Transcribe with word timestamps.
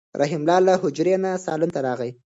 رحیم 0.21 0.43
له 0.67 0.73
حجرې 0.81 1.15
نه 1.23 1.31
صالون 1.45 1.69
ته 1.75 1.79
راغی. 1.87 2.11